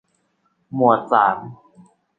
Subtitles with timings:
[0.75, 1.37] หมวดสาม